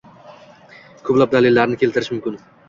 Koʻplab 1.09 1.35
dalillarni 1.37 1.79
keltirish 1.85 2.11
mumkin. 2.17 2.43